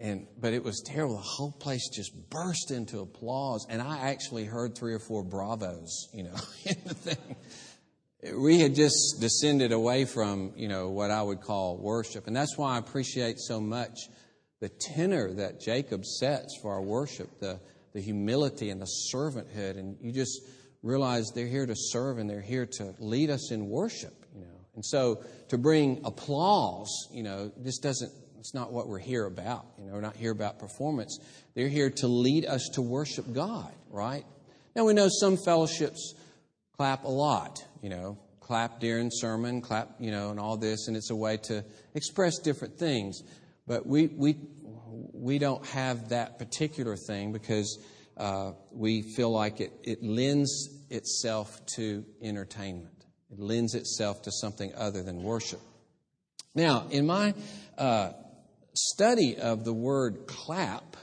[0.00, 1.16] And, but it was terrible.
[1.16, 3.66] The whole place just burst into applause.
[3.68, 6.34] And I actually heard three or four bravos, you know,
[6.64, 7.36] in the thing.
[8.34, 12.26] We had just descended away from, you know, what I would call worship.
[12.26, 13.98] And that's why I appreciate so much
[14.60, 17.60] the tenor that Jacob sets for our worship, the,
[17.92, 19.78] the humility and the servanthood.
[19.78, 20.40] And you just
[20.82, 24.60] realize they're here to serve and they're here to lead us in worship, you know.
[24.74, 29.66] And so to bring applause, you know, this doesn't it's not what we're here about.
[29.78, 31.18] You know, we're not here about performance.
[31.54, 34.24] They're here to lead us to worship God, right?
[34.74, 36.14] Now we know some fellowships
[36.74, 40.96] clap a lot, you know, clap during sermon, clap, you know, and all this, and
[40.96, 41.62] it's a way to
[41.94, 43.22] express different things.
[43.66, 44.36] But we we
[45.12, 47.78] we don't have that particular thing because
[48.16, 53.04] uh, we feel like it, it lends itself to entertainment.
[53.30, 55.60] It lends itself to something other than worship.
[56.54, 57.34] Now, in my
[57.78, 58.12] uh,
[58.74, 60.96] study of the word clap,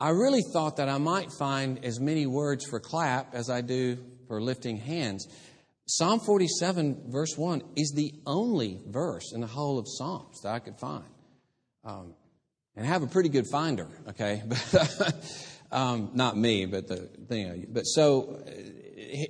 [0.00, 3.98] I really thought that I might find as many words for clap as I do
[4.26, 5.26] for lifting hands.
[5.86, 10.58] Psalm 47, verse 1, is the only verse in the whole of Psalms that I
[10.58, 11.04] could find.
[11.84, 12.14] Um,
[12.76, 14.42] and I have a pretty good finder, okay?
[15.72, 17.66] um, not me, but the thing.
[17.70, 18.42] But so,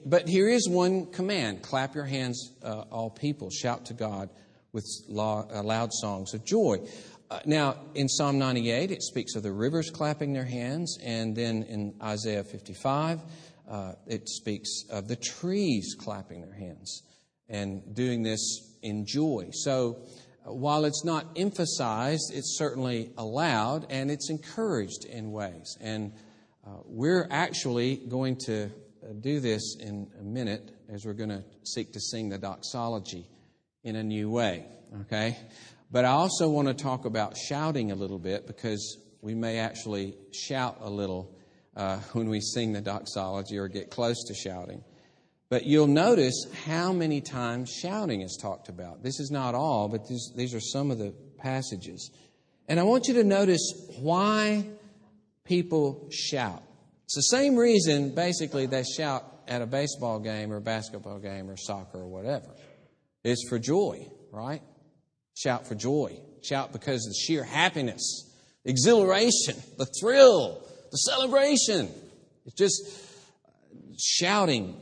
[0.07, 4.31] but here is one command clap your hands, uh, all people, shout to God
[4.73, 6.79] with loud songs of joy.
[7.33, 11.63] Uh, now, in Psalm 98, it speaks of the rivers clapping their hands, and then
[11.63, 13.21] in Isaiah 55,
[13.71, 17.03] uh, it speaks of the trees clapping their hands
[17.49, 19.49] and doing this in joy.
[19.55, 20.03] So,
[20.47, 25.79] uh, while it's not emphasized, it's certainly allowed and it's encouraged in ways.
[25.81, 26.13] And
[26.67, 31.45] uh, we're actually going to uh, do this in a minute as we're going to
[31.65, 33.27] seek to sing the doxology
[33.85, 34.67] in a new way.
[35.03, 35.39] Okay?
[35.93, 40.17] But I also want to talk about shouting a little bit because we may actually
[40.33, 41.37] shout a little
[41.77, 44.83] uh, when we sing the doxology or get close to shouting.
[45.51, 49.03] But you'll notice how many times shouting is talked about.
[49.03, 52.11] This is not all, but these, these are some of the passages.
[52.69, 53.61] And I want you to notice
[54.01, 54.65] why
[55.45, 56.63] people shout.
[57.05, 61.59] It's the same reason, basically, they shout at a baseball game or basketball game or
[61.59, 62.49] soccer or whatever.
[63.23, 64.63] It's for joy, right?
[65.35, 66.19] Shout for joy.
[66.43, 68.31] Shout because of the sheer happiness,
[68.65, 71.89] exhilaration, the thrill, the celebration.
[72.45, 72.83] It's just
[73.99, 74.77] shouting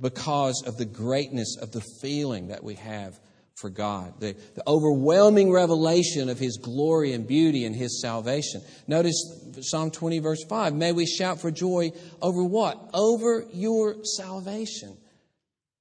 [0.00, 3.18] because of the greatness of the feeling that we have
[3.60, 8.62] for God, the, the overwhelming revelation of His glory and beauty and His salvation.
[8.86, 9.22] Notice
[9.60, 10.74] Psalm 20, verse 5.
[10.74, 12.90] May we shout for joy over what?
[12.94, 14.96] Over your salvation.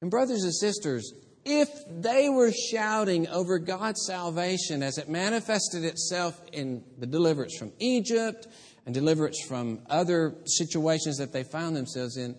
[0.01, 1.13] And, brothers and sisters,
[1.45, 7.71] if they were shouting over God's salvation as it manifested itself in the deliverance from
[7.79, 8.47] Egypt
[8.85, 12.35] and deliverance from other situations that they found themselves in,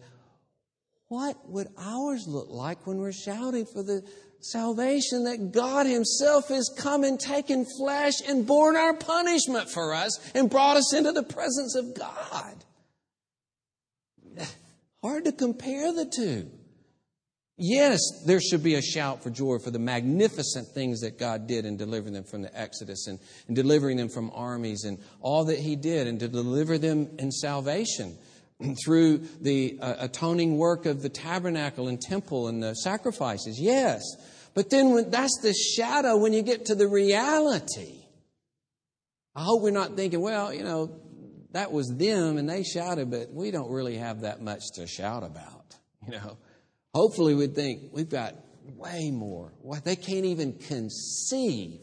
[1.09, 4.03] what would ours look like when we're shouting for the
[4.41, 10.19] salvation that God Himself has come and taken flesh and borne our punishment for us
[10.35, 12.65] and brought us into the presence of God?
[15.03, 16.51] Hard to compare the two.
[17.62, 21.66] Yes, there should be a shout for joy for the magnificent things that God did
[21.66, 23.18] in delivering them from the Exodus and,
[23.49, 27.31] and delivering them from armies and all that He did and to deliver them in
[27.31, 28.16] salvation
[28.83, 33.61] through the uh, atoning work of the tabernacle and temple and the sacrifices.
[33.61, 34.01] Yes.
[34.55, 38.07] But then when, that's the shadow when you get to the reality.
[39.37, 40.99] I hope we're not thinking, well, you know,
[41.53, 45.25] that was them and they shouted, but we don't really have that much to shout
[45.25, 45.59] about.
[46.07, 46.38] You know,
[46.94, 48.35] hopefully we'd think we've got
[48.76, 49.53] way more.
[49.85, 51.81] They can't even conceive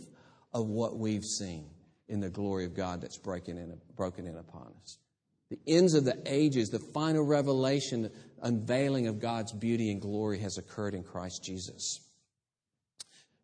[0.54, 1.70] of what we've seen
[2.08, 4.98] in the glory of God that's breaking in, broken in upon us
[5.50, 10.58] the ends of the ages, the final revelation, unveiling of God's beauty and glory has
[10.58, 12.02] occurred in Christ Jesus.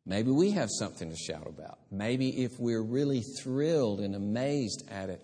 [0.06, 1.80] Maybe we have something to shout about.
[1.90, 5.22] Maybe if we're really thrilled and amazed at it,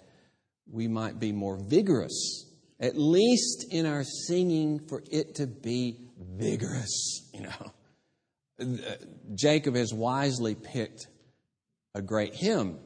[0.71, 2.45] we might be more vigorous,
[2.79, 7.71] at least in our singing for it to be vigorous, you know.
[8.61, 8.95] Uh,
[9.35, 11.07] Jacob has wisely picked
[11.95, 12.77] a great hymn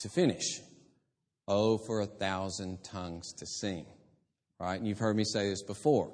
[0.00, 0.60] to finish.
[1.46, 3.86] Oh, for a thousand tongues to sing.
[4.58, 4.76] Right?
[4.76, 6.12] And you've heard me say this before.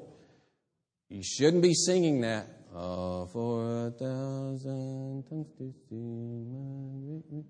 [1.09, 2.47] You shouldn't be singing that.
[2.75, 7.45] Oh, for a thousand tongues to sing.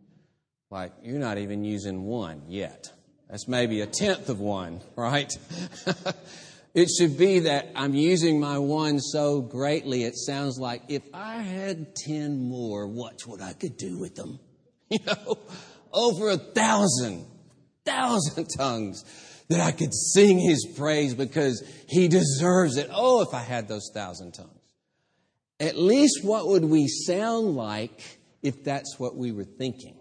[0.71, 2.93] Like, you're not even using one yet.
[3.29, 5.33] That's maybe a tenth of one, right?
[6.75, 11.37] it should be that I'm using my one so greatly, it sounds like if I
[11.37, 14.39] had ten more, watch what I could do with them.
[14.93, 15.39] You know,
[15.93, 17.25] over a thousand
[17.85, 19.05] thousand tongues
[19.49, 22.89] that I could sing his praise because he deserves it.
[22.93, 24.61] Oh, if I had those thousand tongues.
[25.59, 29.99] At least what would we sound like if that's what we were thinking?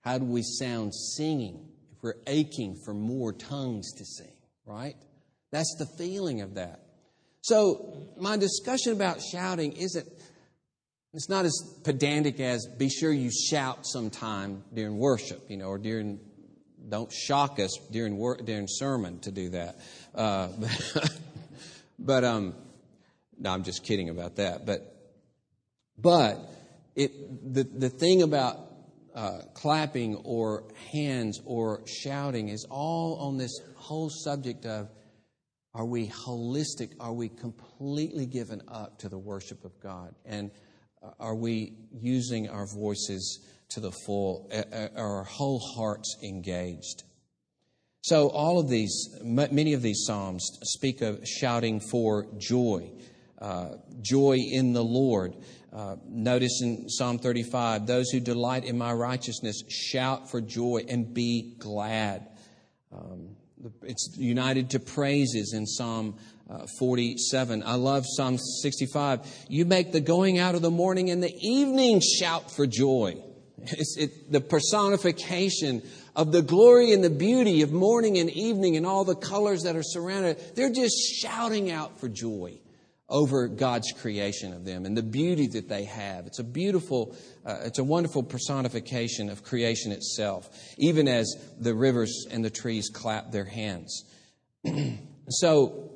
[0.00, 4.34] How do we sound singing if we're aching for more tongues to sing,
[4.66, 4.96] right?
[5.52, 6.80] That's the feeling of that.
[7.42, 10.08] So, my discussion about shouting isn't,
[11.12, 11.52] it's not as
[11.84, 16.18] pedantic as be sure you shout sometime during worship, you know, or during
[16.88, 19.76] don't shock us during during sermon to do that.
[20.14, 20.48] Uh,
[21.98, 22.54] but um,
[23.38, 24.64] no, I'm just kidding about that.
[24.64, 24.94] But
[25.98, 26.38] but
[26.96, 28.58] it the the thing about
[29.14, 34.88] uh, clapping or hands or shouting is all on this whole subject of
[35.74, 36.90] are we holistic?
[37.00, 40.14] Are we completely given up to the worship of God?
[40.24, 40.50] And
[41.02, 47.04] uh, are we using our voices to the full, Are our whole hearts engaged.
[48.02, 52.90] So, all of these, many of these Psalms speak of shouting for joy,
[53.38, 55.36] uh, joy in the Lord.
[55.72, 61.14] Uh, notice in Psalm 35 those who delight in my righteousness shout for joy and
[61.14, 62.28] be glad.
[62.92, 63.31] Um,
[63.82, 66.16] it's united to praises in Psalm
[66.50, 67.62] uh, 47.
[67.64, 69.20] I love Psalm 65.
[69.48, 73.22] You make the going out of the morning and the evening shout for joy.
[73.58, 75.82] It's it, the personification
[76.16, 79.76] of the glory and the beauty of morning and evening and all the colors that
[79.76, 80.38] are surrounded.
[80.56, 82.58] They're just shouting out for joy
[83.12, 86.26] over God's creation of them and the beauty that they have.
[86.26, 87.14] It's a beautiful,
[87.46, 92.88] uh, it's a wonderful personification of creation itself, even as the rivers and the trees
[92.88, 94.04] clap their hands.
[95.28, 95.90] so,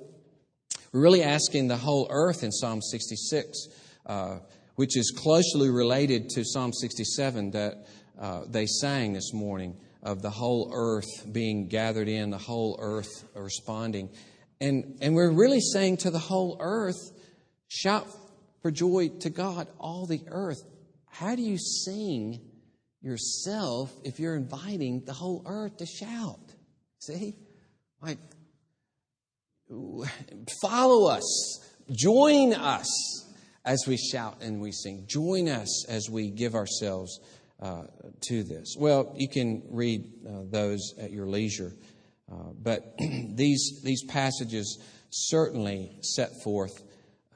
[0.93, 3.67] we're really asking the whole earth in Psalm 66.
[4.07, 4.39] Uh,
[4.77, 7.87] which is closely related to Psalm 67 that
[8.21, 13.25] uh, they sang this morning of the whole earth being gathered in, the whole earth
[13.35, 14.11] responding.
[14.61, 17.13] And, and we're really saying to the whole earth,
[17.69, 18.09] shout
[18.63, 20.63] for joy to God, all the earth.
[21.11, 22.41] How do you sing
[23.03, 26.41] yourself if you're inviting the whole earth to shout?
[27.01, 27.35] See?
[28.03, 28.19] Like,
[30.63, 33.25] follow us, join us
[33.65, 35.05] as we shout and we sing.
[35.09, 37.21] Join us as we give ourselves
[37.61, 37.85] uh,
[38.29, 38.77] to this.
[38.79, 41.73] Well, you can read uh, those at your leisure,
[42.31, 44.79] uh, but these, these passages
[45.11, 46.83] certainly set forth,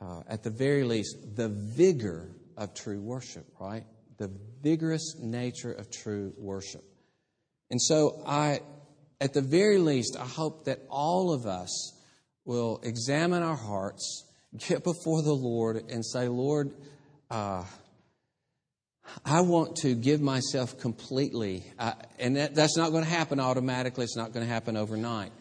[0.01, 3.85] uh, at the very least, the vigor of true worship, right?
[4.19, 4.31] The
[4.63, 6.85] vigorous nature of true worship.
[7.71, 8.61] And so I,
[9.21, 11.97] at the very least, I hope that all of us
[12.45, 14.27] will examine our hearts,
[14.69, 16.73] get before the Lord, and say, Lord,
[17.31, 17.65] uh,
[19.25, 24.05] I want to give myself completely, uh, and that, that's not going to happen automatically.
[24.05, 25.33] It's not going to happen overnight.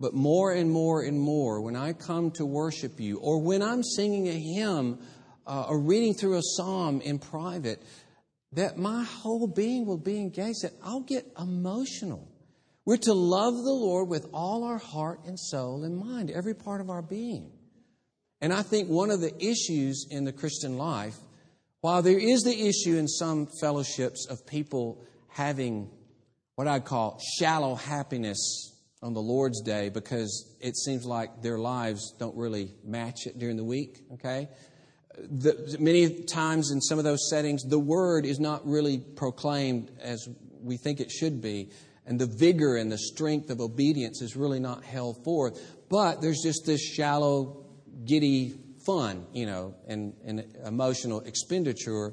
[0.00, 3.82] But more and more and more, when I come to worship you, or when I'm
[3.82, 4.98] singing a hymn
[5.46, 7.82] uh, or reading through a psalm in private,
[8.52, 12.28] that my whole being will be engaged, that I'll get emotional.
[12.84, 16.80] We're to love the Lord with all our heart and soul and mind, every part
[16.80, 17.50] of our being.
[18.40, 21.16] And I think one of the issues in the Christian life,
[21.84, 25.90] while there is the issue in some fellowships of people having
[26.54, 28.72] what I call shallow happiness
[29.02, 33.58] on the Lord's Day because it seems like their lives don't really match it during
[33.58, 34.48] the week, okay?
[35.18, 40.26] The, many times in some of those settings, the word is not really proclaimed as
[40.62, 41.68] we think it should be,
[42.06, 45.60] and the vigor and the strength of obedience is really not held forth.
[45.90, 47.66] But there's just this shallow,
[48.06, 48.54] giddy
[48.86, 52.12] fun, you know, and, and emotional expenditure.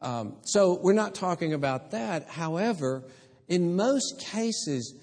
[0.00, 2.28] Um, so we're not talking about that.
[2.28, 3.04] However,
[3.48, 4.94] in most cases,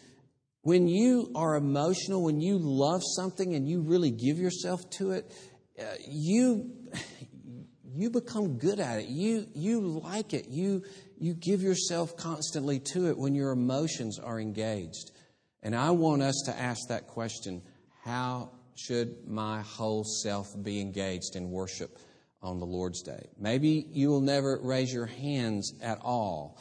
[0.61, 5.31] when you are emotional, when you love something and you really give yourself to it,
[5.79, 6.71] uh, you
[7.95, 9.07] you become good at it.
[9.07, 10.47] You you like it.
[10.47, 10.83] You
[11.17, 15.11] you give yourself constantly to it when your emotions are engaged.
[15.61, 17.61] And I want us to ask that question,
[18.03, 21.97] how should my whole self be engaged in worship
[22.41, 23.29] on the Lord's day?
[23.39, 26.59] Maybe you will never raise your hands at all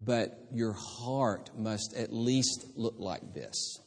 [0.00, 3.80] but your heart must at least look like this.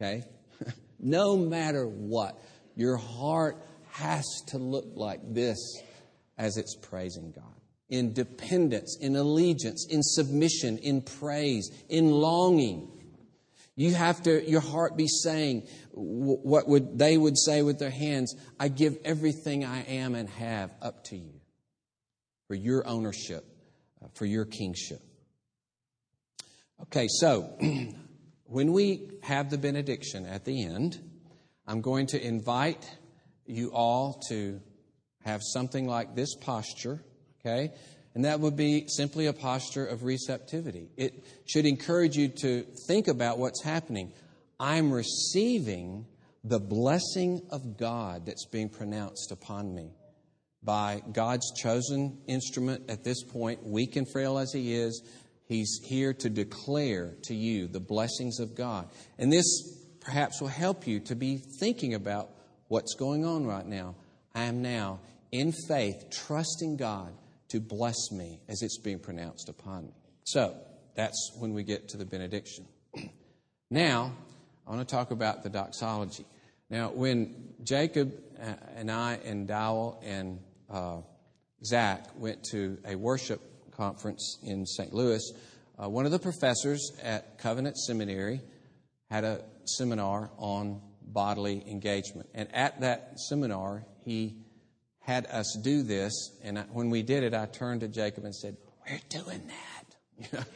[0.00, 0.24] Okay?
[0.98, 2.38] no matter what,
[2.76, 3.56] your heart
[3.90, 5.58] has to look like this
[6.36, 7.44] as it's praising God.
[7.88, 12.90] In dependence, in allegiance, in submission, in praise, in longing.
[13.78, 18.34] You have to, your heart be saying what would they would say with their hands,
[18.58, 21.40] I give everything I am and have up to you
[22.48, 23.44] for your ownership,
[24.02, 25.00] uh, for your kingship.
[26.82, 27.56] Okay, so
[28.46, 30.98] when we have the benediction at the end,
[31.64, 32.84] I'm going to invite
[33.46, 34.60] you all to
[35.24, 37.00] have something like this posture,
[37.40, 37.74] okay?
[38.18, 40.88] And that would be simply a posture of receptivity.
[40.96, 44.12] It should encourage you to think about what's happening.
[44.58, 46.04] I'm receiving
[46.42, 49.92] the blessing of God that's being pronounced upon me
[50.64, 55.00] by God's chosen instrument at this point, weak and frail as He is,
[55.46, 58.88] He's here to declare to you the blessings of God.
[59.20, 59.46] And this
[60.00, 62.30] perhaps will help you to be thinking about
[62.66, 63.94] what's going on right now.
[64.34, 64.98] I am now
[65.30, 67.12] in faith trusting God
[67.48, 69.92] to bless me as it's being pronounced upon me.
[70.24, 70.56] So
[70.94, 72.66] that's when we get to the benediction.
[73.70, 74.12] now,
[74.66, 76.26] I want to talk about the doxology.
[76.70, 80.40] Now, when Jacob uh, and I and Dowell and
[80.70, 80.98] uh,
[81.64, 83.40] Zach went to a worship
[83.72, 84.92] conference in St.
[84.92, 85.22] Louis,
[85.82, 88.40] uh, one of the professors at Covenant Seminary
[89.10, 92.28] had a seminar on bodily engagement.
[92.34, 94.36] And at that seminar, he
[95.08, 96.12] had us do this.
[96.44, 100.46] And I, when we did it, I turned to Jacob and said, We're doing that.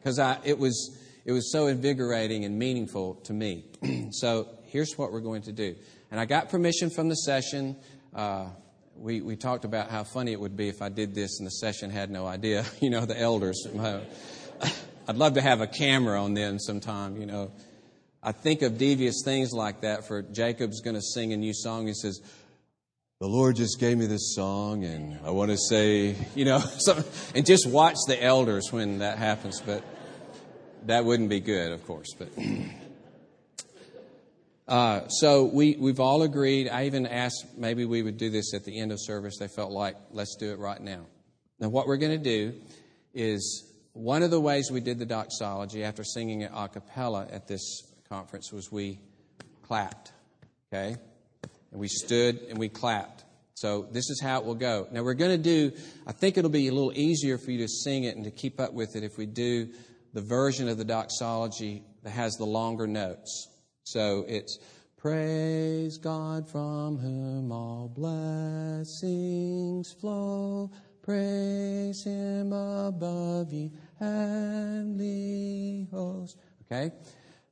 [0.00, 3.64] Because it, was, it was so invigorating and meaningful to me.
[4.12, 5.74] so here's what we're going to do.
[6.10, 7.76] And I got permission from the session.
[8.14, 8.48] Uh,
[8.96, 11.50] we, we talked about how funny it would be if I did this and the
[11.50, 12.64] session had no idea.
[12.80, 13.66] You know, the elders.
[15.08, 17.52] I'd love to have a camera on them sometime, you know.
[18.22, 21.86] I think of devious things like that for Jacob's going to sing a new song.
[21.86, 22.20] He says,
[23.20, 26.62] the Lord just gave me this song, and I want to say, you know,
[27.34, 29.60] and just watch the elders when that happens.
[29.60, 29.82] But
[30.86, 32.14] that wouldn't be good, of course.
[32.16, 32.28] But
[34.68, 36.68] uh, so we, we've all agreed.
[36.68, 39.38] I even asked maybe we would do this at the end of service.
[39.38, 41.06] They felt like, let's do it right now.
[41.58, 42.54] Now, what we're going to do
[43.14, 43.64] is
[43.94, 47.82] one of the ways we did the doxology after singing it a cappella at this
[48.08, 49.00] conference was we
[49.62, 50.12] clapped.
[50.72, 50.98] Okay?
[51.70, 53.24] And we stood and we clapped.
[53.54, 54.86] So this is how it will go.
[54.92, 55.72] Now we're going to do,
[56.06, 58.60] I think it'll be a little easier for you to sing it and to keep
[58.60, 59.68] up with it if we do
[60.14, 63.48] the version of the doxology that has the longer notes.
[63.84, 64.58] So it's
[64.98, 70.72] Praise God from whom all blessings flow.
[71.02, 76.36] Praise Him above ye heavenly hosts.
[76.66, 76.90] Okay?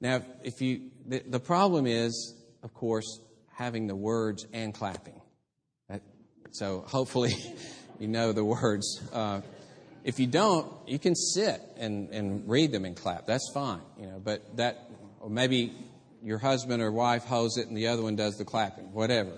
[0.01, 3.21] Now, if you, the, the problem is, of course,
[3.57, 5.21] having the words and clapping.
[6.53, 7.35] So hopefully
[7.99, 9.03] you know the words.
[9.13, 9.41] Uh,
[10.05, 13.27] if you don't, you can sit and, and read them and clap.
[13.27, 14.21] That's fine, you know.
[14.23, 14.89] But that,
[15.21, 15.73] or maybe
[16.23, 18.93] your husband or wife holds it and the other one does the clapping.
[18.93, 19.33] Whatever.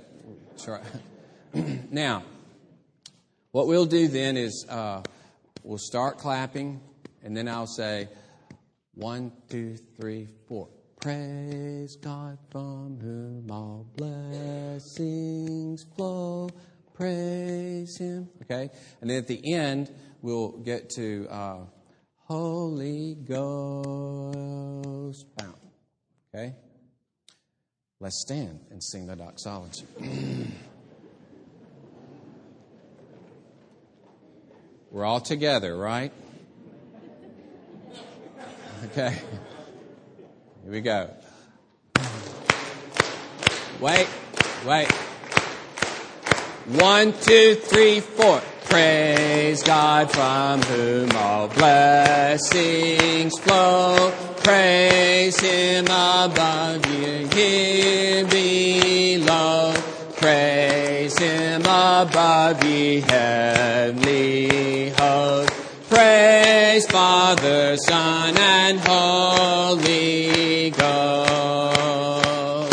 [1.91, 2.25] Now,
[3.53, 5.03] what we'll do then is uh,
[5.63, 6.81] we'll start clapping,
[7.25, 8.09] and then I'll say
[8.95, 10.69] one, two, three, four.
[11.01, 16.51] Praise God from whom all blessings flow.
[16.93, 18.29] Praise Him.
[18.43, 18.69] Okay?
[19.01, 21.59] And then at the end, we'll get to uh,
[22.25, 23.95] Holy Ghost
[25.37, 25.55] bound.
[26.35, 26.57] Okay?
[28.01, 29.85] Let's stand and sing the doxology.
[34.91, 36.13] We're all together, right?
[38.93, 39.19] Okay.
[40.69, 41.09] Here we go.
[43.81, 44.07] Wait,
[44.67, 44.93] wait.
[46.79, 48.43] One, two, three, four.
[48.67, 54.13] Praise God from whom all blessings flow.
[54.45, 59.73] Praise Him above you here below.
[60.17, 65.69] Praise Him above ye heavenly hosts.
[65.89, 70.38] Praise Father, Son, and Holy
[70.71, 72.71] Ghost.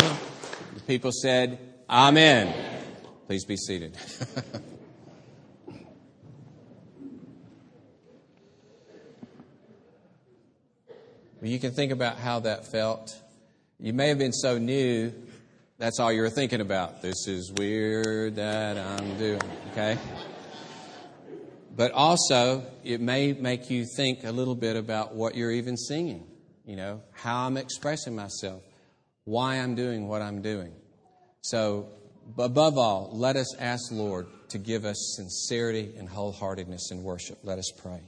[0.74, 2.52] The people said, Amen.
[3.26, 3.96] Please be seated.
[11.42, 13.14] you can think about how that felt.
[13.78, 15.12] You may have been so new,
[15.78, 17.02] that's all you were thinking about.
[17.02, 19.42] This is weird that I'm doing,
[19.72, 19.98] okay?
[21.76, 26.26] But also, it may make you think a little bit about what you're even singing,
[26.66, 28.62] you know, how I'm expressing myself,
[29.24, 30.74] why I'm doing what I'm doing.
[31.40, 31.88] So,
[32.36, 37.38] above all, let us ask Lord to give us sincerity and wholeheartedness in worship.
[37.44, 38.00] Let us pray.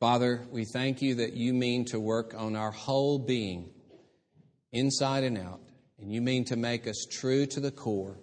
[0.00, 3.68] Father, we thank you that you mean to work on our whole being,
[4.72, 5.60] inside and out,
[6.00, 8.18] and you mean to make us true to the core.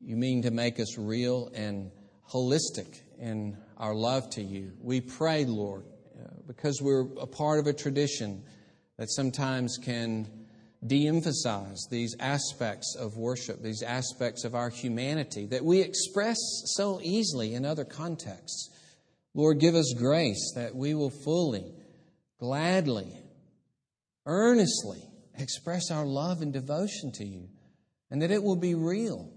[0.00, 1.90] You mean to make us real and
[2.30, 4.72] holistic in our love to you.
[4.80, 5.84] We pray, Lord,
[6.46, 8.42] because we're a part of a tradition
[8.98, 10.28] that sometimes can
[10.86, 16.38] de emphasize these aspects of worship, these aspects of our humanity that we express
[16.76, 18.70] so easily in other contexts.
[19.34, 21.74] Lord, give us grace that we will fully,
[22.38, 23.12] gladly,
[24.24, 25.02] earnestly
[25.38, 27.48] express our love and devotion to you,
[28.10, 29.30] and that it will be real.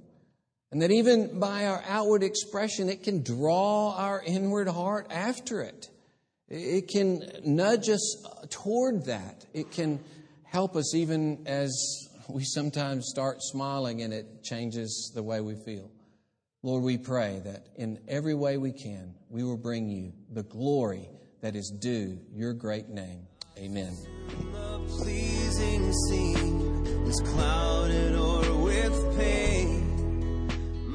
[0.72, 5.90] And that even by our outward expression, it can draw our inward heart after it.
[6.50, 9.46] It can nudge us toward that.
[9.54, 10.00] It can
[10.44, 11.72] help us even as
[12.28, 15.92] we sometimes start smiling and it changes the way we feel.
[16.64, 21.08] Lord, we pray that in every way we can, we will bring you the glory
[21.42, 23.28] that is due your great name.
[23.58, 23.96] Amen.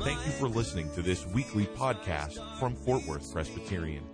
[0.02, 4.13] Thank you for listening to this weekly podcast from Fort Worth Presbyterian.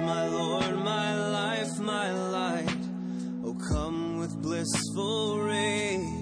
[0.00, 2.82] My Lord, my life, my light.
[3.44, 6.20] Oh, come with blissful rain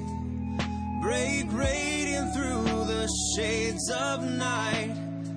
[1.00, 4.94] break radiant through the shades of night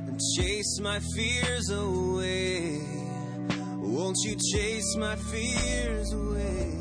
[0.07, 2.81] and chase my fears away.
[3.77, 6.80] Won't you chase my fears away?